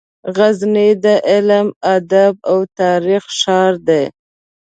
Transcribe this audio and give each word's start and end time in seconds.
غزني 0.35 0.89
د 1.03 1.05
علم، 1.29 1.67
ادب 1.95 2.33
او 2.49 2.57
تاریخ 2.79 3.23
ښار 3.39 3.73
دی. 3.87 4.03